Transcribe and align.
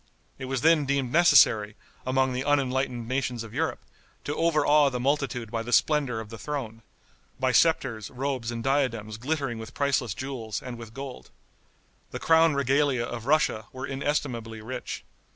It 0.39 0.45
was 0.45 0.61
then 0.61 0.85
deemed 0.87 1.11
necessary, 1.11 1.75
among 2.07 2.33
the 2.33 2.43
unenlightened 2.43 3.07
nations 3.07 3.43
of 3.43 3.53
Europe, 3.53 3.81
to 4.23 4.35
overawe 4.35 4.89
the 4.89 4.99
multitude 4.99 5.51
by 5.51 5.61
the 5.61 5.71
splendor 5.71 6.19
of 6.19 6.29
the 6.29 6.39
throne 6.39 6.81
by 7.39 7.51
scepters, 7.51 8.09
robes 8.09 8.49
and 8.49 8.63
diadems 8.63 9.17
glittering 9.17 9.59
with 9.59 9.75
priceless 9.75 10.15
jewels 10.15 10.59
and 10.59 10.79
with 10.79 10.95
gold. 10.95 11.29
The 12.09 12.19
crown 12.19 12.55
regalia 12.55 13.03
of 13.03 13.27
Russia 13.27 13.67
were 13.71 13.85
inestimably 13.85 14.59
rich. 14.59 15.03